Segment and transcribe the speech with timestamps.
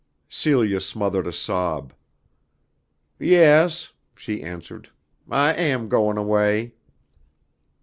[0.31, 1.93] Celia smothered a sob.
[3.19, 4.89] "Yes," she answered,
[5.29, 6.73] "I am goin' away."